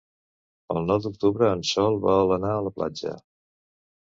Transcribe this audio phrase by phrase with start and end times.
[0.75, 3.17] El nou d'octubre en Sol vol anar a la platja.